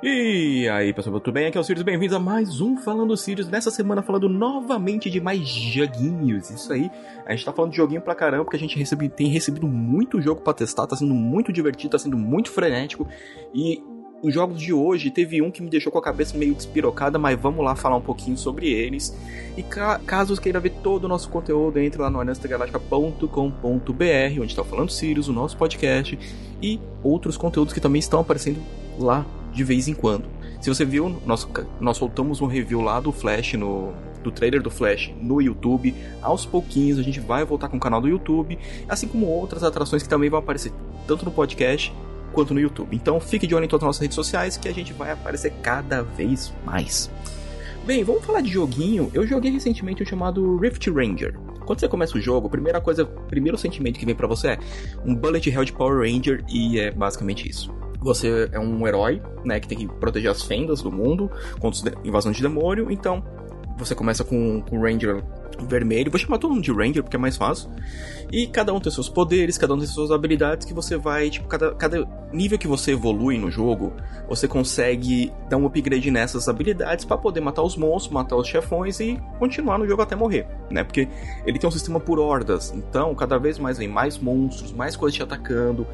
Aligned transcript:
E 0.00 0.68
aí, 0.68 0.94
pessoal, 0.94 1.18
tudo 1.18 1.34
bem? 1.34 1.48
Aqui 1.48 1.58
é 1.58 1.60
o 1.60 1.64
Sirius, 1.64 1.82
bem-vindos 1.82 2.14
a 2.14 2.20
mais 2.20 2.60
um 2.60 2.76
Falando 2.76 3.16
Sirius. 3.16 3.48
Nessa 3.48 3.68
semana 3.68 4.00
falando 4.00 4.28
novamente 4.28 5.10
de 5.10 5.20
mais 5.20 5.48
joguinhos. 5.48 6.50
Isso 6.50 6.72
aí, 6.72 6.88
a 7.26 7.32
gente 7.32 7.44
tá 7.44 7.52
falando 7.52 7.72
de 7.72 7.78
joguinho 7.78 8.00
pra 8.00 8.14
caramba, 8.14 8.44
porque 8.44 8.56
a 8.56 8.60
gente 8.60 8.78
recebe, 8.78 9.08
tem 9.08 9.26
recebido 9.26 9.66
muito 9.66 10.22
jogo 10.22 10.40
pra 10.40 10.52
testar, 10.52 10.86
tá 10.86 10.94
sendo 10.94 11.12
muito 11.12 11.52
divertido, 11.52 11.90
tá 11.90 11.98
sendo 11.98 12.16
muito 12.16 12.52
frenético. 12.52 13.08
E 13.52 13.82
os 14.22 14.32
jogos 14.32 14.60
de 14.60 14.72
hoje, 14.72 15.10
teve 15.10 15.42
um 15.42 15.50
que 15.50 15.60
me 15.60 15.68
deixou 15.68 15.90
com 15.90 15.98
a 15.98 16.02
cabeça 16.02 16.38
meio 16.38 16.54
despirocada, 16.54 17.18
mas 17.18 17.36
vamos 17.36 17.64
lá 17.64 17.74
falar 17.74 17.96
um 17.96 18.00
pouquinho 18.00 18.38
sobre 18.38 18.72
eles. 18.72 19.12
E 19.56 19.64
ca 19.64 19.98
caso 20.06 20.40
queira 20.40 20.60
ver 20.60 20.74
todo 20.80 21.06
o 21.06 21.08
nosso 21.08 21.28
conteúdo, 21.28 21.76
entre 21.80 22.00
lá 22.00 22.08
no 22.08 22.20
honestagaláctica.com.br, 22.20 24.40
onde 24.40 24.54
tá 24.54 24.62
falando 24.62 24.92
Sirius, 24.92 25.26
o 25.26 25.32
nosso 25.32 25.56
podcast, 25.56 26.16
e 26.62 26.78
outros 27.02 27.36
conteúdos 27.36 27.74
que 27.74 27.80
também 27.80 27.98
estão 27.98 28.20
aparecendo 28.20 28.60
lá 28.96 29.26
de 29.52 29.64
vez 29.64 29.88
em 29.88 29.94
quando. 29.94 30.28
Se 30.60 30.68
você 30.68 30.84
viu, 30.84 31.20
nós, 31.24 31.46
nós 31.80 31.96
soltamos 31.96 32.40
um 32.40 32.46
review 32.46 32.80
lá 32.80 32.98
do 33.00 33.12
Flash, 33.12 33.54
no, 33.54 33.92
do 34.22 34.32
trailer 34.32 34.62
do 34.62 34.70
Flash 34.70 35.12
no 35.20 35.40
YouTube. 35.40 35.94
Aos 36.20 36.44
pouquinhos 36.44 36.98
a 36.98 37.02
gente 37.02 37.20
vai 37.20 37.44
voltar 37.44 37.68
com 37.68 37.76
o 37.76 37.80
canal 37.80 38.00
do 38.00 38.08
YouTube, 38.08 38.58
assim 38.88 39.06
como 39.06 39.26
outras 39.26 39.62
atrações 39.62 40.02
que 40.02 40.08
também 40.08 40.28
vão 40.28 40.38
aparecer 40.38 40.72
tanto 41.06 41.24
no 41.24 41.30
podcast 41.30 41.92
quanto 42.32 42.52
no 42.52 42.60
YouTube. 42.60 42.94
Então 42.94 43.20
fique 43.20 43.46
de 43.46 43.54
olho 43.54 43.64
em 43.64 43.68
todas 43.68 43.84
as 43.84 43.88
nossas 43.88 44.02
redes 44.02 44.14
sociais 44.14 44.56
que 44.56 44.68
a 44.68 44.74
gente 44.74 44.92
vai 44.92 45.12
aparecer 45.12 45.52
cada 45.62 46.02
vez 46.02 46.52
mais. 46.64 47.10
Bem, 47.86 48.04
vamos 48.04 48.24
falar 48.24 48.42
de 48.42 48.50
joguinho. 48.50 49.10
Eu 49.14 49.26
joguei 49.26 49.50
recentemente 49.50 50.02
o 50.02 50.06
chamado 50.06 50.58
Rift 50.58 50.90
Ranger. 50.90 51.38
Quando 51.64 51.80
você 51.80 51.88
começa 51.88 52.18
o 52.18 52.20
jogo, 52.20 52.46
a 52.46 52.50
primeira 52.50 52.80
coisa, 52.80 53.04
o 53.04 53.06
primeiro 53.06 53.56
sentimento 53.56 53.98
que 53.98 54.06
vem 54.06 54.14
para 54.14 54.26
você 54.26 54.48
é 54.48 54.58
um 55.04 55.14
bullet 55.14 55.48
hell 55.48 55.64
de 55.64 55.72
Power 55.72 56.00
Ranger 56.00 56.44
e 56.48 56.78
é 56.78 56.90
basicamente 56.90 57.48
isso. 57.48 57.72
Você 58.00 58.48
é 58.52 58.58
um 58.58 58.86
herói, 58.86 59.20
né, 59.44 59.58
que 59.58 59.68
tem 59.68 59.78
que 59.78 59.86
proteger 59.86 60.30
as 60.30 60.42
fendas 60.42 60.80
do 60.82 60.90
mundo 60.90 61.30
contra 61.60 61.94
invasão 62.04 62.32
de 62.32 62.40
demônio. 62.40 62.90
Então, 62.90 63.24
você 63.76 63.94
começa 63.94 64.24
com, 64.24 64.60
com 64.62 64.78
o 64.78 64.82
Ranger 64.82 65.22
vermelho. 65.66 66.10
Vou 66.10 66.18
chamar 66.18 66.38
todo 66.38 66.54
mundo 66.54 66.62
de 66.62 66.72
Ranger 66.72 67.02
porque 67.02 67.16
é 67.16 67.18
mais 67.18 67.36
fácil. 67.36 67.70
E 68.30 68.46
cada 68.46 68.72
um 68.72 68.80
tem 68.80 68.92
seus 68.92 69.08
poderes, 69.08 69.56
cada 69.56 69.74
um 69.74 69.78
tem 69.78 69.86
suas 69.86 70.10
habilidades 70.10 70.66
que 70.66 70.74
você 70.74 70.96
vai, 70.96 71.30
tipo, 71.30 71.48
cada, 71.48 71.74
cada 71.74 72.06
nível 72.32 72.58
que 72.58 72.68
você 72.68 72.92
evolui 72.92 73.38
no 73.38 73.50
jogo, 73.50 73.92
você 74.28 74.46
consegue 74.46 75.32
dar 75.48 75.56
um 75.56 75.66
upgrade 75.66 76.10
nessas 76.10 76.48
habilidades 76.48 77.04
para 77.04 77.16
poder 77.16 77.40
matar 77.40 77.62
os 77.62 77.76
monstros, 77.76 78.12
matar 78.12 78.36
os 78.36 78.46
chefões 78.46 79.00
e 79.00 79.18
continuar 79.38 79.78
no 79.78 79.88
jogo 79.88 80.02
até 80.02 80.14
morrer, 80.14 80.46
né? 80.70 80.84
Porque 80.84 81.08
ele 81.46 81.58
tem 81.58 81.66
um 81.66 81.72
sistema 81.72 81.98
por 81.98 82.18
hordas, 82.18 82.72
então 82.76 83.14
cada 83.14 83.38
vez 83.38 83.58
mais 83.58 83.78
vem 83.78 83.88
mais 83.88 84.18
monstros, 84.18 84.72
mais 84.72 84.94
coisas 84.94 85.16
te 85.16 85.22
atacando. 85.22 85.86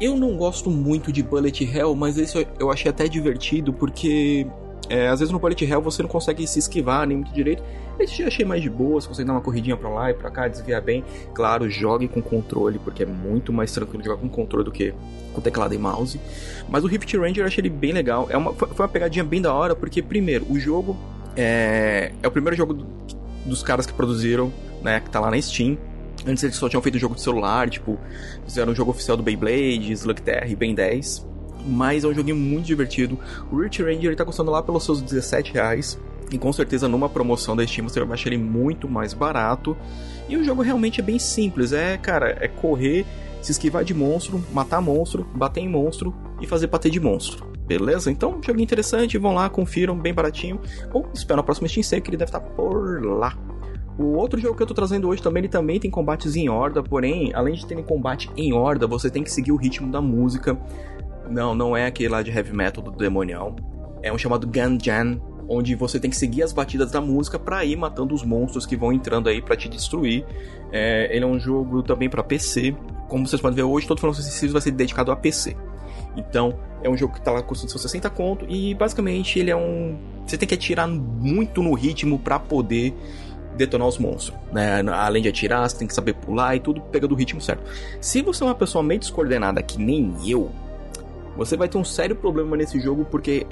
Eu 0.00 0.16
não 0.16 0.36
gosto 0.36 0.70
muito 0.70 1.12
de 1.12 1.22
Bullet 1.22 1.62
Hell, 1.62 1.94
mas 1.94 2.16
esse 2.16 2.46
eu 2.58 2.70
achei 2.70 2.90
até 2.90 3.06
divertido 3.06 3.72
porque 3.72 4.46
é, 4.88 5.08
às 5.08 5.20
vezes 5.20 5.30
no 5.30 5.38
Bullet 5.38 5.62
Hell 5.64 5.82
você 5.82 6.02
não 6.02 6.08
consegue 6.08 6.46
se 6.46 6.58
esquivar 6.58 7.06
nem 7.06 7.18
muito 7.18 7.32
direito. 7.32 7.62
Esse 7.98 8.22
eu 8.22 8.28
achei 8.28 8.46
mais 8.46 8.62
de 8.62 8.70
boa, 8.70 8.98
você 8.98 9.06
consegue 9.06 9.26
dar 9.26 9.34
uma 9.34 9.42
corridinha 9.42 9.76
pra 9.76 9.90
lá 9.90 10.10
e 10.10 10.14
pra 10.14 10.30
cá, 10.30 10.48
desviar 10.48 10.80
bem. 10.80 11.04
Claro, 11.34 11.68
jogue 11.68 12.08
com 12.08 12.22
controle, 12.22 12.78
porque 12.78 13.02
é 13.02 13.06
muito 13.06 13.52
mais 13.52 13.72
tranquilo 13.72 14.02
jogar 14.02 14.16
com 14.16 14.28
controle 14.28 14.64
do 14.64 14.72
que 14.72 14.94
com 15.34 15.40
teclado 15.42 15.74
e 15.74 15.78
mouse. 15.78 16.18
Mas 16.66 16.82
o 16.82 16.86
Rift 16.86 17.14
Ranger 17.14 17.44
eu 17.44 17.46
achei 17.46 17.60
ele 17.60 17.68
bem 17.68 17.92
legal. 17.92 18.26
É 18.30 18.38
uma, 18.38 18.54
foi 18.54 18.68
uma 18.78 18.88
pegadinha 18.88 19.22
bem 19.22 19.42
da 19.42 19.52
hora, 19.52 19.76
porque 19.76 20.02
primeiro, 20.02 20.46
o 20.48 20.58
jogo 20.58 20.96
é, 21.36 22.12
é 22.22 22.26
o 22.26 22.30
primeiro 22.30 22.56
jogo 22.56 22.72
do, 22.72 22.86
dos 23.44 23.62
caras 23.62 23.84
que 23.84 23.92
produziram, 23.92 24.50
né, 24.82 25.00
que 25.00 25.10
tá 25.10 25.20
lá 25.20 25.30
na 25.30 25.40
Steam. 25.40 25.76
Antes 26.26 26.44
eles 26.44 26.56
só 26.56 26.68
tinham 26.68 26.82
feito 26.82 26.98
jogo 26.98 27.14
de 27.14 27.22
celular, 27.22 27.68
tipo, 27.68 27.98
fizeram 28.44 28.72
um 28.72 28.74
jogo 28.74 28.90
oficial 28.90 29.16
do 29.16 29.22
Beyblade, 29.22 29.92
Slugterra 29.92 30.48
e 30.48 30.56
Ben 30.56 30.74
10. 30.74 31.26
Mas 31.66 32.04
é 32.04 32.08
um 32.08 32.14
joguinho 32.14 32.36
muito 32.36 32.66
divertido. 32.66 33.18
O 33.50 33.60
Rich 33.60 33.82
Ranger 33.82 34.12
está 34.12 34.24
custando 34.24 34.50
lá 34.50 34.62
pelos 34.62 34.84
seus 34.84 35.00
17 35.02 35.52
reais. 35.52 35.98
E 36.30 36.38
com 36.38 36.52
certeza 36.52 36.88
numa 36.88 37.08
promoção 37.08 37.56
da 37.56 37.66
Steam 37.66 37.88
você 37.88 38.02
vai 38.04 38.14
achar 38.14 38.28
ele 38.28 38.38
muito 38.38 38.88
mais 38.88 39.12
barato. 39.12 39.76
E 40.28 40.36
o 40.36 40.44
jogo 40.44 40.62
realmente 40.62 41.00
é 41.00 41.02
bem 41.02 41.18
simples. 41.18 41.72
É, 41.72 41.98
cara, 41.98 42.36
é 42.40 42.46
correr, 42.46 43.04
se 43.42 43.52
esquivar 43.52 43.84
de 43.84 43.92
monstro, 43.92 44.42
matar 44.52 44.80
monstro, 44.80 45.26
bater 45.34 45.60
em 45.60 45.68
monstro 45.68 46.14
e 46.40 46.46
fazer 46.46 46.68
bater 46.68 46.90
de 46.90 47.00
monstro. 47.00 47.50
Beleza? 47.66 48.10
Então, 48.10 48.40
joguinho 48.42 48.64
interessante, 48.64 49.18
vão 49.18 49.34
lá, 49.34 49.48
confiram, 49.48 49.96
bem 49.96 50.14
baratinho. 50.14 50.60
Ou 50.92 51.08
espera 51.14 51.36
na 51.36 51.42
próxima 51.42 51.68
Steam 51.68 51.82
Sale 51.82 52.02
que 52.02 52.10
ele 52.10 52.16
deve 52.16 52.28
estar 52.28 52.40
por 52.40 53.04
lá. 53.04 53.36
O 54.00 54.16
outro 54.16 54.40
jogo 54.40 54.56
que 54.56 54.62
eu 54.62 54.66
tô 54.66 54.72
trazendo 54.72 55.06
hoje 55.06 55.20
também, 55.20 55.42
ele 55.42 55.48
também 55.48 55.78
tem 55.78 55.90
combates 55.90 56.34
em 56.34 56.48
horda, 56.48 56.82
porém, 56.82 57.32
além 57.34 57.52
de 57.52 57.66
ter 57.66 57.76
combate 57.84 58.30
em 58.34 58.50
horda, 58.50 58.86
você 58.86 59.10
tem 59.10 59.22
que 59.22 59.30
seguir 59.30 59.52
o 59.52 59.56
ritmo 59.56 59.92
da 59.92 60.00
música. 60.00 60.58
Não, 61.28 61.54
não 61.54 61.76
é 61.76 61.84
aquele 61.84 62.08
lá 62.08 62.22
de 62.22 62.30
heavy 62.30 62.56
metal 62.56 62.82
do 62.82 62.92
demonial. 62.92 63.54
É 64.02 64.10
um 64.10 64.16
chamado 64.16 64.46
Ganjan, 64.46 65.20
onde 65.46 65.74
você 65.74 66.00
tem 66.00 66.10
que 66.10 66.16
seguir 66.16 66.42
as 66.42 66.50
batidas 66.50 66.90
da 66.90 66.98
música 66.98 67.38
para 67.38 67.62
ir 67.62 67.76
matando 67.76 68.14
os 68.14 68.22
monstros 68.22 68.64
que 68.64 68.74
vão 68.74 68.90
entrando 68.90 69.28
aí 69.28 69.42
para 69.42 69.54
te 69.54 69.68
destruir. 69.68 70.24
É, 70.72 71.14
ele 71.14 71.26
é 71.26 71.28
um 71.28 71.38
jogo 71.38 71.82
também 71.82 72.08
para 72.08 72.22
PC. 72.22 72.74
Como 73.06 73.28
vocês 73.28 73.42
podem 73.42 73.56
ver 73.56 73.64
hoje, 73.64 73.86
todo 73.86 73.98
Final 73.98 74.14
Fantasy 74.14 74.48
vai 74.48 74.62
ser 74.62 74.70
dedicado 74.70 75.12
a 75.12 75.16
PC. 75.16 75.54
Então, 76.16 76.58
é 76.82 76.88
um 76.88 76.96
jogo 76.96 77.12
que 77.12 77.20
tá 77.20 77.32
lá 77.32 77.42
custando 77.42 77.70
seus 77.70 77.82
60 77.82 78.08
conto 78.08 78.46
e 78.48 78.74
basicamente 78.74 79.38
ele 79.38 79.50
é 79.50 79.56
um 79.56 79.98
você 80.26 80.38
tem 80.38 80.48
que 80.48 80.54
atirar 80.54 80.86
muito 80.86 81.62
no 81.62 81.74
ritmo 81.74 82.18
para 82.18 82.38
poder 82.38 82.94
detonar 83.60 83.86
os 83.86 83.98
monstros, 83.98 84.36
né? 84.52 84.82
Além 84.92 85.22
de 85.22 85.28
atirar, 85.28 85.68
você 85.68 85.78
tem 85.78 85.86
que 85.86 85.94
saber 85.94 86.14
pular 86.14 86.56
e 86.56 86.60
tudo 86.60 86.80
pega 86.80 87.06
do 87.06 87.14
ritmo 87.14 87.40
certo. 87.40 87.62
Se 88.00 88.22
você 88.22 88.42
é 88.42 88.46
uma 88.46 88.54
pessoa 88.54 88.82
meio 88.82 89.00
descoordenada 89.00 89.62
que 89.62 89.78
nem 89.78 90.14
eu, 90.26 90.50
você 91.36 91.56
vai 91.56 91.68
ter 91.68 91.78
um 91.78 91.84
sério 91.84 92.16
problema 92.16 92.56
nesse 92.56 92.80
jogo 92.80 93.04
porque 93.04 93.46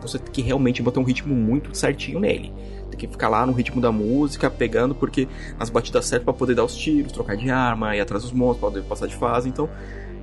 você 0.00 0.18
tem 0.18 0.32
que 0.32 0.42
realmente 0.42 0.82
botar 0.82 1.00
um 1.00 1.04
ritmo 1.04 1.34
muito 1.34 1.74
certinho 1.74 2.20
nele. 2.20 2.52
Tem 2.90 2.98
que 2.98 3.08
ficar 3.08 3.28
lá 3.28 3.46
no 3.46 3.52
ritmo 3.52 3.80
da 3.80 3.90
música, 3.90 4.50
pegando, 4.50 4.94
porque 4.94 5.26
as 5.58 5.70
batidas 5.70 6.06
certas 6.06 6.24
para 6.24 6.34
poder 6.34 6.54
dar 6.54 6.64
os 6.64 6.76
tiros, 6.76 7.12
trocar 7.12 7.36
de 7.36 7.50
arma, 7.50 7.96
ir 7.96 8.00
atrás 8.00 8.22
dos 8.22 8.32
monstros, 8.32 8.60
poder 8.60 8.82
passar 8.84 9.06
de 9.06 9.16
fase. 9.16 9.48
Então, 9.48 9.68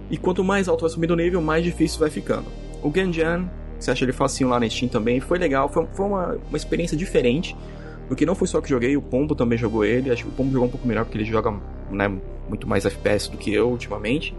e 0.10 0.18
quanto 0.18 0.44
mais 0.44 0.68
alto 0.68 0.82
vai 0.82 0.90
subindo 0.90 1.12
o 1.12 1.16
nível, 1.16 1.42
mais 1.42 1.64
difícil 1.64 2.00
vai 2.00 2.10
ficando. 2.10 2.46
O 2.82 2.90
Ganjan, 2.90 3.50
você 3.80 3.92
acha 3.92 4.06
ele 4.06 4.14
facinho 4.14 4.50
lá 4.50 4.60
na 4.60 4.70
Steam 4.70 4.88
também, 4.88 5.20
foi 5.20 5.38
legal, 5.40 5.68
foi, 5.70 5.86
foi 5.94 6.06
uma, 6.06 6.38
uma 6.50 6.58
experiência 6.58 6.96
diferente. 6.96 7.56
Porque 8.12 8.26
não 8.26 8.36
foi 8.36 8.46
só 8.46 8.60
que 8.60 8.68
joguei, 8.68 8.98
o 8.98 9.02
Pombo 9.02 9.34
também 9.34 9.58
jogou 9.58 9.86
ele. 9.86 10.12
Acho 10.12 10.24
que 10.24 10.30
o 10.30 10.34
Pombo 10.34 10.52
jogou 10.52 10.68
um 10.68 10.70
pouco 10.70 10.86
melhor 10.86 11.06
porque 11.06 11.18
ele 11.18 11.24
joga 11.24 11.58
né, 11.90 12.10
muito 12.50 12.68
mais 12.68 12.86
FPS 12.86 13.32
do 13.32 13.38
que 13.38 13.54
eu 13.54 13.70
ultimamente. 13.70 14.36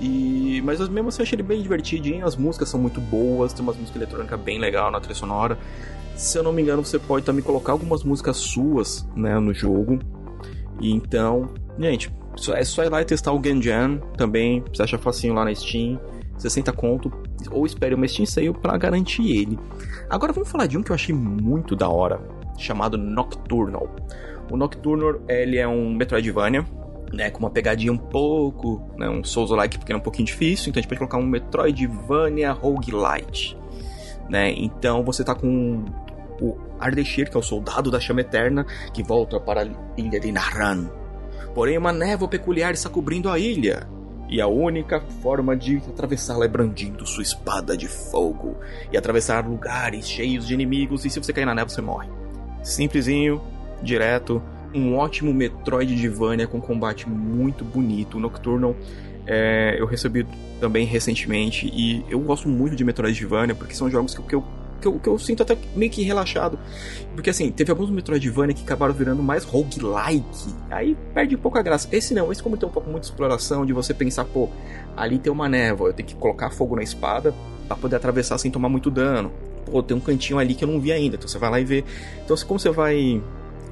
E, 0.00 0.62
mas 0.64 0.78
mesmo 0.88 1.08
assim 1.08 1.18
eu 1.18 1.24
achei 1.24 1.34
ele 1.34 1.42
bem 1.42 1.60
divertidinho, 1.60 2.24
as 2.24 2.36
músicas 2.36 2.68
são 2.68 2.78
muito 2.78 3.00
boas, 3.00 3.52
tem 3.52 3.64
umas 3.64 3.76
músicas 3.76 4.00
eletrônicas 4.00 4.38
bem 4.38 4.60
legal 4.60 4.92
na 4.92 5.00
trilha 5.00 5.16
sonora. 5.16 5.58
Se 6.14 6.38
eu 6.38 6.44
não 6.44 6.52
me 6.52 6.62
engano, 6.62 6.84
você 6.84 7.00
pode 7.00 7.26
também 7.26 7.42
colocar 7.42 7.72
algumas 7.72 8.04
músicas 8.04 8.36
suas 8.36 9.04
né, 9.16 9.40
no 9.40 9.52
jogo. 9.52 9.98
E 10.80 10.92
então, 10.92 11.50
gente, 11.80 12.12
é 12.54 12.62
só 12.62 12.84
ir 12.84 12.90
lá 12.90 13.02
e 13.02 13.04
testar 13.04 13.32
o 13.32 13.40
Ganjan 13.40 13.98
também, 14.16 14.62
você 14.72 14.84
acha 14.84 14.96
facinho 14.98 15.34
lá 15.34 15.44
na 15.44 15.52
Steam, 15.52 15.98
60 16.38 16.72
conto, 16.74 17.12
ou 17.50 17.66
espere 17.66 17.92
uma 17.92 18.06
Steam 18.06 18.24
Sale 18.24 18.52
para 18.52 18.78
garantir 18.78 19.32
ele. 19.32 19.58
Agora 20.08 20.32
vamos 20.32 20.48
falar 20.48 20.66
de 20.66 20.78
um 20.78 20.82
que 20.84 20.92
eu 20.92 20.94
achei 20.94 21.12
muito 21.12 21.74
da 21.74 21.88
hora 21.88 22.38
chamado 22.60 22.96
Nocturnal. 22.96 23.88
O 24.50 24.56
Nocturnal 24.56 25.20
ele 25.28 25.58
é 25.58 25.66
um 25.66 25.94
Metroidvania, 25.94 26.64
né, 27.12 27.30
com 27.30 27.40
uma 27.40 27.50
pegadinha 27.50 27.92
um 27.92 27.98
pouco, 27.98 28.82
né, 28.96 29.08
um 29.08 29.24
Souls-like 29.24 29.78
porque 29.78 29.92
é 29.92 29.96
um 29.96 30.00
pouquinho 30.00 30.26
difícil, 30.26 30.70
então 30.70 30.78
a 30.78 30.82
gente 30.82 30.88
pode 30.88 30.98
colocar 30.98 31.18
um 31.18 31.26
Metroidvania 31.26 32.52
roguelite, 32.52 33.56
né? 34.28 34.52
Então 34.56 35.02
você 35.02 35.24
tá 35.24 35.34
com 35.34 35.84
o 36.40 36.56
Ardeshir, 36.78 37.30
que 37.30 37.36
é 37.36 37.40
o 37.40 37.42
soldado 37.42 37.90
da 37.90 38.00
chama 38.00 38.20
eterna, 38.20 38.64
que 38.94 39.02
volta 39.02 39.38
para 39.38 39.62
a 39.62 39.66
ilha 39.96 40.18
de 40.18 40.32
Naran. 40.32 40.88
Porém, 41.54 41.76
uma 41.76 41.92
névoa 41.92 42.28
peculiar 42.28 42.72
está 42.72 42.88
cobrindo 42.88 43.28
a 43.28 43.38
ilha, 43.38 43.88
e 44.28 44.40
a 44.40 44.46
única 44.46 45.00
forma 45.22 45.56
de 45.56 45.78
atravessá-la 45.78 46.44
é 46.44 46.48
brandindo 46.48 47.04
sua 47.04 47.22
espada 47.24 47.76
de 47.76 47.88
fogo 47.88 48.56
e 48.92 48.96
atravessar 48.96 49.46
lugares 49.46 50.08
cheios 50.08 50.46
de 50.46 50.54
inimigos, 50.54 51.04
e 51.04 51.10
se 51.10 51.18
você 51.18 51.32
cair 51.32 51.44
na 51.44 51.54
névoa, 51.54 51.68
você 51.68 51.82
morre. 51.82 52.08
Simplesinho, 52.62 53.40
direto, 53.82 54.42
um 54.74 54.96
ótimo 54.96 55.32
Metroidvania 55.32 56.46
com 56.46 56.60
combate 56.60 57.08
muito 57.08 57.64
bonito. 57.64 58.16
O 58.16 58.20
Nocturnal 58.20 58.76
é, 59.26 59.76
eu 59.78 59.86
recebi 59.86 60.26
também 60.60 60.84
recentemente 60.86 61.66
e 61.72 62.04
eu 62.08 62.20
gosto 62.20 62.48
muito 62.48 62.76
de 62.76 62.84
Metroidvania 62.84 63.54
porque 63.54 63.74
são 63.74 63.90
jogos 63.90 64.14
que, 64.14 64.22
que 64.22 64.34
eu 64.34 64.44
que 64.80 64.88
eu, 64.88 64.98
que 64.98 65.08
eu, 65.10 65.18
sinto 65.18 65.42
até 65.42 65.58
meio 65.76 65.92
que 65.92 66.02
relaxado. 66.02 66.58
Porque 67.14 67.28
assim, 67.28 67.50
teve 67.52 67.70
alguns 67.70 67.90
Metroidvania 67.90 68.54
que 68.54 68.62
acabaram 68.62 68.94
virando 68.94 69.22
mais 69.22 69.44
roguelike. 69.44 70.54
Aí 70.70 70.96
perde 71.12 71.36
um 71.36 71.38
pouco 71.38 71.58
a 71.58 71.62
graça. 71.62 71.86
Esse 71.92 72.14
não, 72.14 72.32
esse 72.32 72.42
como 72.42 72.56
tem 72.56 72.66
um 72.66 72.72
pouco 72.72 72.90
de 72.98 73.04
exploração, 73.04 73.66
de 73.66 73.74
você 73.74 73.92
pensar, 73.92 74.24
pô, 74.24 74.48
ali 74.96 75.18
tem 75.18 75.30
uma 75.30 75.50
névoa, 75.50 75.90
eu 75.90 75.92
tenho 75.92 76.08
que 76.08 76.14
colocar 76.14 76.48
fogo 76.48 76.76
na 76.76 76.82
espada 76.82 77.34
para 77.68 77.76
poder 77.76 77.96
atravessar 77.96 78.38
sem 78.38 78.50
tomar 78.50 78.70
muito 78.70 78.90
dano 78.90 79.30
pô, 79.66 79.82
tem 79.82 79.96
um 79.96 80.00
cantinho 80.00 80.38
ali 80.38 80.54
que 80.54 80.64
eu 80.64 80.68
não 80.68 80.80
vi 80.80 80.92
ainda. 80.92 81.16
Então 81.16 81.28
você 81.28 81.38
vai 81.38 81.50
lá 81.50 81.60
e 81.60 81.64
vê. 81.64 81.84
Então, 82.24 82.36
como 82.46 82.58
você 82.58 82.70
vai 82.70 83.22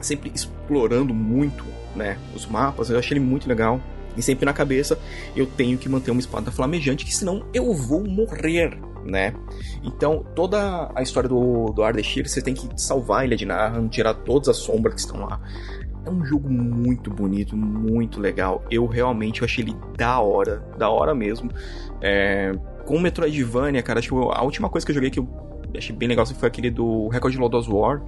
sempre 0.00 0.30
explorando 0.34 1.12
muito, 1.14 1.64
né, 1.94 2.18
os 2.34 2.46
mapas, 2.46 2.90
eu 2.90 2.98
achei 2.98 3.16
ele 3.16 3.24
muito 3.24 3.48
legal. 3.48 3.80
E 4.16 4.22
sempre 4.22 4.44
na 4.44 4.52
cabeça 4.52 4.98
eu 5.36 5.46
tenho 5.46 5.78
que 5.78 5.88
manter 5.88 6.10
uma 6.10 6.20
espada 6.20 6.50
flamejante, 6.50 7.04
que 7.04 7.14
senão 7.14 7.44
eu 7.54 7.72
vou 7.72 8.04
morrer, 8.04 8.76
né? 9.04 9.32
Então, 9.82 10.24
toda 10.34 10.90
a 10.94 11.02
história 11.02 11.28
do, 11.28 11.66
do 11.66 11.82
Ardeshir, 11.82 12.28
você 12.28 12.42
tem 12.42 12.52
que 12.52 12.68
salvar 12.76 13.20
a 13.20 13.24
Ilha 13.24 13.36
de 13.36 13.46
Narran, 13.46 13.86
tirar 13.88 14.14
todas 14.14 14.48
as 14.48 14.56
sombras 14.56 14.94
que 14.94 15.00
estão 15.00 15.20
lá. 15.20 15.40
É 16.04 16.10
um 16.10 16.24
jogo 16.24 16.50
muito 16.50 17.10
bonito, 17.10 17.56
muito 17.56 18.20
legal. 18.20 18.64
Eu 18.70 18.86
realmente 18.86 19.42
eu 19.42 19.44
achei 19.44 19.62
ele 19.64 19.76
da 19.96 20.18
hora, 20.20 20.64
da 20.76 20.88
hora 20.88 21.14
mesmo. 21.14 21.50
É, 22.00 22.52
com 22.86 22.98
Metroidvania, 22.98 23.82
cara, 23.82 23.98
acho 23.98 24.08
que 24.08 24.14
a 24.14 24.42
última 24.42 24.68
coisa 24.68 24.84
que 24.86 24.90
eu 24.90 24.94
joguei 24.94 25.10
que 25.10 25.20
eu 25.20 25.28
achei 25.76 25.94
bem 25.94 26.08
legal 26.08 26.26
foi 26.26 26.48
aquele 26.48 26.70
do 26.70 27.08
Record 27.08 27.34
Lodoss 27.36 27.68
War, 27.68 28.02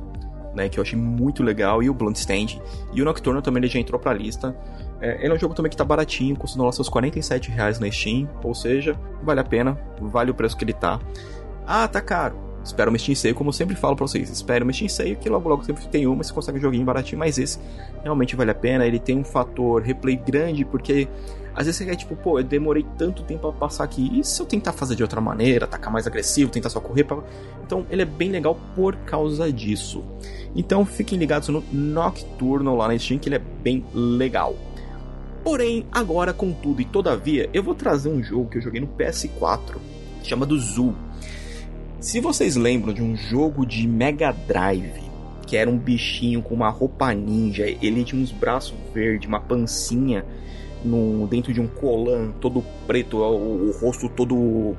né, 0.54 0.68
que 0.68 0.78
eu 0.78 0.82
achei 0.82 0.98
muito 0.98 1.42
legal, 1.42 1.82
e 1.82 1.90
o 1.90 1.94
Bloodstained. 1.94 2.60
E 2.92 3.00
o 3.00 3.04
Nocturno 3.04 3.40
também 3.40 3.60
ele 3.60 3.68
já 3.68 3.78
entrou 3.78 4.00
pra 4.00 4.12
lista. 4.12 4.56
É, 5.00 5.18
ele 5.22 5.32
é 5.32 5.36
um 5.36 5.38
jogo 5.38 5.54
também 5.54 5.70
que 5.70 5.76
tá 5.76 5.84
baratinho, 5.84 6.36
custando 6.36 6.64
lá 6.64 6.72
seus 6.72 6.88
47 6.88 7.50
reais 7.50 7.78
na 7.78 7.90
Steam, 7.90 8.28
ou 8.42 8.54
seja, 8.54 8.98
vale 9.22 9.40
a 9.40 9.44
pena, 9.44 9.78
vale 10.00 10.30
o 10.30 10.34
preço 10.34 10.56
que 10.56 10.64
ele 10.64 10.72
tá. 10.72 11.00
Ah, 11.66 11.86
tá 11.86 12.00
caro. 12.00 12.49
Espera 12.62 12.90
uma 12.90 12.98
Steam 12.98 13.14
Sale, 13.14 13.34
como 13.34 13.48
eu 13.48 13.52
sempre 13.52 13.74
falo 13.74 13.96
pra 13.96 14.06
vocês. 14.06 14.28
Espera 14.28 14.62
uma 14.62 14.72
Steam 14.72 14.88
Sale, 14.88 15.16
que 15.16 15.28
logo 15.28 15.48
logo 15.48 15.64
sempre 15.64 15.86
tem 15.88 16.06
uma, 16.06 16.22
você 16.22 16.32
consegue 16.32 16.58
um 16.58 16.60
joguinho 16.60 16.84
baratinho, 16.84 17.18
mas 17.18 17.38
esse 17.38 17.58
realmente 18.02 18.36
vale 18.36 18.50
a 18.50 18.54
pena. 18.54 18.86
Ele 18.86 18.98
tem 18.98 19.16
um 19.16 19.24
fator 19.24 19.82
replay 19.82 20.16
grande, 20.16 20.64
porque 20.64 21.08
às 21.54 21.66
vezes 21.66 21.76
você 21.76 21.84
quer, 21.84 21.96
tipo, 21.96 22.14
pô, 22.16 22.38
eu 22.38 22.44
demorei 22.44 22.86
tanto 22.96 23.22
tempo 23.22 23.40
pra 23.40 23.52
passar 23.52 23.84
aqui, 23.84 24.18
e 24.18 24.24
se 24.24 24.40
eu 24.40 24.46
tentar 24.46 24.72
fazer 24.72 24.94
de 24.94 25.02
outra 25.02 25.20
maneira, 25.20 25.64
atacar 25.64 25.92
mais 25.92 26.06
agressivo, 26.06 26.50
tentar 26.50 26.70
só 26.70 26.80
correr 26.80 27.04
pra... 27.04 27.18
Então 27.64 27.84
ele 27.90 28.02
é 28.02 28.04
bem 28.04 28.30
legal 28.30 28.56
por 28.74 28.96
causa 28.96 29.52
disso. 29.52 30.04
Então 30.54 30.84
fiquem 30.84 31.18
ligados 31.18 31.48
no 31.48 31.62
Nocturno 31.72 32.76
lá 32.76 32.88
na 32.88 32.98
Steam, 32.98 33.18
que 33.18 33.28
ele 33.28 33.36
é 33.36 33.42
bem 33.62 33.84
legal. 33.92 34.54
Porém, 35.42 35.86
agora, 35.90 36.32
contudo 36.32 36.82
e 36.82 36.84
todavia, 36.84 37.48
eu 37.52 37.62
vou 37.62 37.74
trazer 37.74 38.10
um 38.10 38.22
jogo 38.22 38.48
que 38.48 38.58
eu 38.58 38.62
joguei 38.62 38.80
no 38.80 38.88
PS4, 38.88 39.76
chamado 40.22 40.58
Zoo. 40.58 40.94
Se 42.00 42.18
vocês 42.18 42.56
lembram 42.56 42.94
de 42.94 43.02
um 43.02 43.14
jogo 43.14 43.66
de 43.66 43.86
Mega 43.86 44.32
Drive, 44.32 45.02
que 45.46 45.54
era 45.54 45.68
um 45.68 45.76
bichinho 45.76 46.40
com 46.40 46.54
uma 46.54 46.70
roupa 46.70 47.12
ninja, 47.12 47.66
ele 47.66 48.02
tinha 48.04 48.22
uns 48.22 48.32
braços 48.32 48.74
verdes, 48.94 49.28
uma 49.28 49.38
pancinha 49.38 50.24
no, 50.82 51.26
dentro 51.26 51.52
de 51.52 51.60
um 51.60 51.66
colan 51.66 52.32
todo 52.40 52.64
preto, 52.86 53.18
o, 53.18 53.68
o, 53.68 53.72
rosto 53.72 54.08
todo 54.08 54.74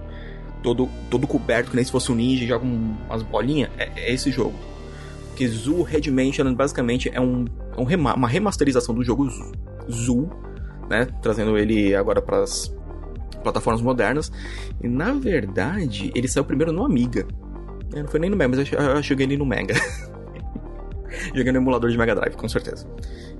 todo 0.63 0.89
todo 1.11 1.27
coberto, 1.27 1.69
que 1.69 1.75
nem 1.75 1.85
se 1.85 1.91
fosse 1.91 2.11
um 2.11 2.15
ninja, 2.15 2.43
joga 2.47 2.65
um, 2.65 2.95
umas 3.05 3.21
bolinhas, 3.21 3.69
é, 3.77 3.91
é, 3.95 4.11
esse 4.11 4.31
jogo. 4.31 4.55
Que 5.35 5.47
Zoo 5.47 5.83
Red 5.83 6.09
Mansion 6.09 6.51
basicamente 6.55 7.11
é 7.13 7.21
um, 7.21 7.45
um 7.77 7.83
rema, 7.83 8.15
uma 8.15 8.27
remasterização 8.27 8.95
do 8.95 9.03
jogo 9.03 9.29
Zoo 9.91 10.27
né? 10.91 11.07
Trazendo 11.21 11.57
ele 11.57 11.95
agora 11.95 12.21
para 12.21 12.43
as 12.43 12.67
plataformas 13.41 13.81
modernas. 13.81 14.31
E 14.81 14.87
na 14.87 15.13
verdade, 15.13 16.11
ele 16.15 16.27
saiu 16.27 16.43
primeiro 16.43 16.71
no 16.71 16.83
Amiga. 16.83 17.27
É, 17.93 18.01
não 18.01 18.07
foi 18.07 18.19
nem 18.19 18.29
no 18.29 18.37
Mega, 18.37 18.55
mas 18.55 18.71
eu, 18.71 18.79
eu 18.79 19.03
joguei 19.03 19.25
ele 19.25 19.37
no 19.37 19.45
Mega. 19.45 19.73
joguei 21.35 21.51
no 21.51 21.57
emulador 21.57 21.89
de 21.89 21.97
Mega 21.97 22.15
Drive, 22.15 22.35
com 22.35 22.47
certeza. 22.47 22.87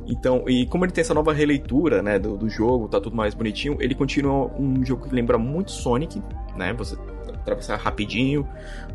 Então, 0.06 0.44
e 0.48 0.66
como 0.66 0.84
ele 0.84 0.92
tem 0.92 1.02
essa 1.02 1.14
nova 1.14 1.32
releitura, 1.32 2.02
né, 2.02 2.20
do, 2.20 2.36
do 2.36 2.50
jogo, 2.50 2.88
tá 2.88 3.00
tudo 3.00 3.16
mais 3.16 3.34
bonitinho, 3.34 3.78
ele 3.80 3.96
continua 3.96 4.52
um 4.60 4.84
jogo 4.84 5.08
que 5.08 5.16
lembra 5.16 5.38
muito 5.38 5.72
Sonic, 5.72 6.22
né? 6.58 6.74
Você 6.74 6.98
atravessar 7.42 7.78
rapidinho 7.78 8.48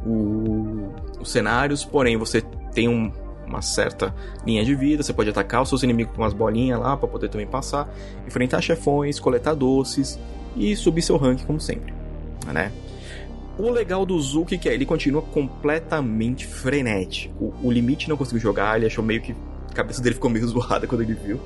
o, 0.05 0.93
os 1.21 1.31
cenários, 1.31 1.85
porém 1.85 2.17
você 2.17 2.41
tem 2.73 2.89
um, 2.89 3.11
uma 3.47 3.63
certa 3.63 4.15
linha 4.45 4.65
de 4.65 4.75
vida, 4.75 5.03
você 5.03 5.13
pode 5.13 5.31
atacar 5.31 5.63
os 5.63 5.69
seus 5.69 5.83
inimigos 5.83 6.15
com 6.15 6.23
umas 6.23 6.33
bolinhas 6.33 6.79
lá 6.79 6.97
para 6.97 7.09
poder 7.09 7.29
também 7.29 7.47
passar, 7.47 7.89
enfrentar 8.27 8.61
chefões, 8.61 9.21
coletar 9.21 9.55
doces 9.55 10.19
e 10.57 10.75
subir 10.75 11.03
seu 11.03 11.17
rank 11.17 11.45
como 11.45 11.61
sempre, 11.61 11.93
né? 12.53 12.73
O 13.59 13.71
legal 13.71 14.05
do 14.05 14.21
Zuki 14.21 14.59
que 14.59 14.69
é, 14.69 14.75
ele 14.75 14.85
continua 14.85 15.23
completamente 15.23 16.47
frenético. 16.47 17.55
O, 17.63 17.71
limite 17.71 18.09
não 18.09 18.17
conseguiu 18.17 18.41
jogar, 18.41 18.77
ele 18.77 18.87
achou 18.87 19.03
meio 19.03 19.23
que 19.23 19.35
a 19.71 19.75
cabeça 19.75 20.03
dele 20.03 20.15
ficou 20.15 20.31
meio 20.31 20.45
zoada 20.49 20.87
quando 20.87 21.01
ele 21.01 21.15
viu. 21.15 21.41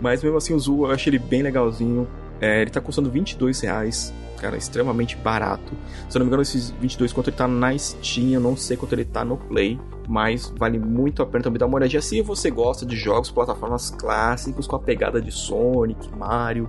Mas 0.00 0.22
mesmo 0.22 0.38
assim 0.38 0.54
o 0.54 0.58
Zu 0.58 0.86
eu 0.86 0.90
achei 0.90 1.10
ele 1.10 1.20
bem 1.20 1.42
legalzinho. 1.42 2.08
É, 2.42 2.60
ele 2.60 2.70
tá 2.70 2.80
custando 2.80 3.08
22 3.08 3.60
reais 3.60 4.12
cara, 4.42 4.56
extremamente 4.56 5.16
barato. 5.16 5.72
Se 6.08 6.16
eu 6.16 6.18
não 6.18 6.26
me 6.26 6.30
engano, 6.30 6.42
esses 6.42 6.70
22 6.72 7.12
quanto 7.12 7.30
ele 7.30 7.36
tá 7.36 7.46
na 7.46 7.78
Steam, 7.78 8.32
eu 8.32 8.40
não 8.40 8.56
sei 8.56 8.76
quanto 8.76 8.92
ele 8.92 9.04
tá 9.04 9.24
no 9.24 9.36
Play, 9.36 9.78
mas 10.08 10.52
vale 10.58 10.80
muito 10.80 11.22
a 11.22 11.26
pena 11.26 11.44
também 11.44 11.60
dar 11.60 11.66
uma 11.66 11.76
olhadinha 11.76 12.02
se 12.02 12.20
você 12.20 12.50
gosta 12.50 12.84
de 12.84 12.96
jogos, 12.96 13.30
plataformas 13.30 13.90
clássicos 13.90 14.66
com 14.66 14.74
a 14.74 14.80
pegada 14.80 15.22
de 15.22 15.30
Sonic, 15.30 16.10
Mario. 16.16 16.68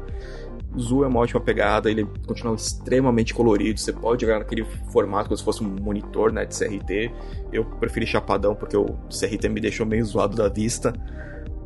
Zoo 0.79 1.03
é 1.03 1.07
uma 1.07 1.19
ótima 1.19 1.39
pegada, 1.39 1.89
ele 1.89 2.07
continua 2.25 2.55
extremamente 2.55 3.33
colorido, 3.33 3.79
você 3.79 3.93
pode 3.93 4.21
jogar 4.21 4.39
naquele 4.39 4.65
formato 4.91 5.29
como 5.29 5.37
se 5.37 5.43
fosse 5.43 5.63
um 5.63 5.67
monitor 5.67 6.31
né, 6.31 6.45
de 6.45 6.57
CRT. 6.57 7.11
Eu 7.51 7.65
preferi 7.65 8.07
chapadão 8.07 8.55
porque 8.55 8.77
o 8.77 8.85
CRT 9.09 9.49
me 9.49 9.59
deixou 9.59 9.85
meio 9.85 10.03
zoado 10.05 10.35
da 10.35 10.47
vista, 10.47 10.93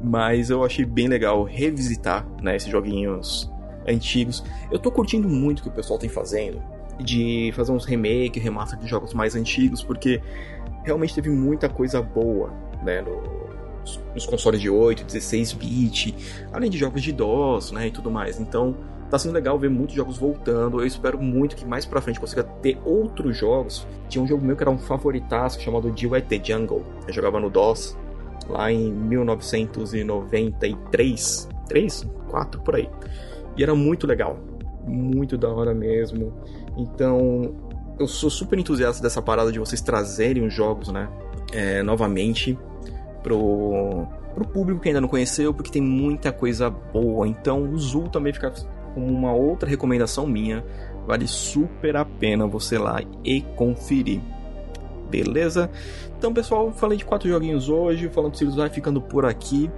mas 0.03 0.49
eu 0.49 0.63
achei 0.63 0.85
bem 0.85 1.07
legal 1.07 1.43
revisitar 1.43 2.25
né, 2.41 2.57
esses 2.57 2.69
joguinhos 2.69 3.49
antigos. 3.87 4.43
Eu 4.71 4.79
tô 4.79 4.91
curtindo 4.91 5.27
muito 5.27 5.59
o 5.59 5.63
que 5.63 5.69
o 5.69 5.71
pessoal 5.71 5.97
tem 5.97 6.09
fazendo 6.09 6.61
de 6.99 7.51
fazer 7.55 7.71
uns 7.71 7.85
remake, 7.85 8.39
remaster 8.39 8.79
de 8.79 8.87
jogos 8.87 9.13
mais 9.13 9.35
antigos, 9.35 9.83
porque 9.83 10.21
realmente 10.83 11.13
teve 11.13 11.29
muita 11.29 11.69
coisa 11.69 12.01
boa, 12.01 12.51
né, 12.83 13.01
no, 13.01 13.21
nos 14.13 14.25
consoles 14.25 14.59
de 14.59 14.69
8, 14.69 15.03
16 15.03 15.53
bit, 15.53 16.15
além 16.51 16.69
de 16.69 16.77
jogos 16.77 17.01
de 17.01 17.11
DOS, 17.11 17.71
né, 17.71 17.87
e 17.87 17.91
tudo 17.91 18.09
mais. 18.09 18.39
Então, 18.39 18.75
tá 19.09 19.17
sendo 19.17 19.33
legal 19.33 19.57
ver 19.57 19.69
muitos 19.69 19.95
jogos 19.95 20.17
voltando. 20.17 20.81
Eu 20.81 20.87
espero 20.87 21.21
muito 21.21 21.55
que 21.55 21.65
mais 21.65 21.85
pra 21.85 22.01
frente 22.01 22.19
consiga 22.19 22.43
ter 22.43 22.77
outros 22.83 23.37
jogos. 23.37 23.87
Tinha 24.09 24.21
um 24.23 24.27
jogo 24.27 24.45
meu 24.45 24.55
que 24.55 24.63
era 24.63 24.71
um 24.71 24.77
favoritaço 24.77 25.61
chamado 25.61 25.91
Duet 25.91 26.27
the 26.27 26.39
Jungle. 26.43 26.83
Eu 27.07 27.13
jogava 27.13 27.39
no 27.39 27.49
DOS 27.49 27.97
lá 28.49 28.71
em 28.71 28.91
1993, 28.91 31.49
3, 31.67 32.07
4 32.29 32.61
por 32.61 32.75
aí. 32.75 32.89
E 33.57 33.63
era 33.63 33.73
muito 33.73 34.05
legal. 34.05 34.37
Muito 34.85 35.37
da 35.37 35.49
hora 35.49 35.73
mesmo. 35.73 36.33
Então, 36.77 37.55
eu 37.99 38.07
sou 38.07 38.29
super 38.29 38.57
entusiasta 38.57 39.01
dessa 39.01 39.21
parada 39.21 39.51
de 39.51 39.59
vocês 39.59 39.81
trazerem 39.81 40.45
os 40.45 40.53
jogos, 40.53 40.89
né? 40.89 41.09
É, 41.51 41.81
novamente 41.81 42.57
pro, 43.23 44.05
pro 44.33 44.47
público 44.47 44.81
que 44.81 44.89
ainda 44.89 45.01
não 45.01 45.07
conheceu, 45.07 45.53
porque 45.53 45.71
tem 45.71 45.81
muita 45.81 46.31
coisa 46.31 46.69
boa. 46.69 47.27
Então, 47.27 47.63
o 47.63 47.77
Zul 47.77 48.07
também 48.09 48.31
fica 48.31 48.53
como 48.93 49.07
uma 49.07 49.33
outra 49.33 49.69
recomendação 49.69 50.27
minha. 50.27 50.63
Vale 51.05 51.27
super 51.27 51.95
a 51.95 52.05
pena 52.05 52.45
você 52.45 52.75
ir 52.75 52.79
lá 52.79 53.01
e 53.23 53.41
conferir. 53.55 54.21
Beleza? 55.09 55.69
Então, 56.17 56.33
pessoal, 56.33 56.71
falei 56.71 56.97
de 56.97 57.05
quatro 57.05 57.29
joguinhos 57.29 57.69
hoje. 57.69 58.09
Falando 58.09 58.33
que 58.33 58.45
vai 58.45 58.69
ficando 58.69 59.01
por 59.01 59.25
aqui. 59.25 59.71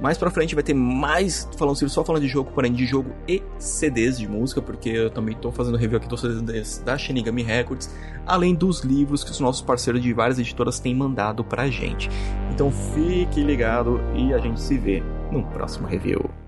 Mais 0.00 0.16
pra 0.16 0.30
frente 0.30 0.54
vai 0.54 0.62
ter 0.62 0.74
mais 0.74 1.48
falando 1.56 1.76
só 1.88 2.04
falando 2.04 2.22
de 2.22 2.28
jogo, 2.28 2.50
porém 2.52 2.72
de 2.72 2.86
jogo 2.86 3.10
e 3.26 3.42
CDs 3.58 4.18
de 4.18 4.28
música, 4.28 4.62
porque 4.62 4.90
eu 4.90 5.10
também 5.10 5.34
tô 5.34 5.50
fazendo 5.50 5.76
review 5.76 5.98
aqui 5.98 6.08
dos 6.08 6.20
CDs 6.20 6.78
da 6.84 6.96
Shinigami 6.96 7.42
Records, 7.42 7.92
além 8.26 8.54
dos 8.54 8.80
livros 8.80 9.24
que 9.24 9.30
os 9.30 9.40
nossos 9.40 9.62
parceiros 9.62 10.02
de 10.02 10.12
várias 10.12 10.38
editoras 10.38 10.78
têm 10.78 10.94
mandado 10.94 11.42
pra 11.44 11.68
gente. 11.68 12.08
Então 12.52 12.70
fique 12.70 13.42
ligado 13.42 14.00
e 14.14 14.32
a 14.32 14.38
gente 14.38 14.60
se 14.60 14.78
vê 14.78 15.02
no 15.32 15.42
próximo 15.44 15.86
review. 15.86 16.47